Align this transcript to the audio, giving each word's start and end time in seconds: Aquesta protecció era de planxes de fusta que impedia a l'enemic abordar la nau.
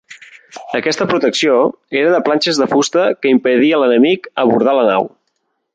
Aquesta 0.77 1.05
protecció 1.11 1.59
era 1.99 2.15
de 2.15 2.23
planxes 2.29 2.61
de 2.63 2.69
fusta 2.73 3.05
que 3.21 3.35
impedia 3.35 3.77
a 3.77 3.83
l'enemic 3.83 4.31
abordar 4.47 4.75
la 4.81 4.87
nau. 4.93 5.11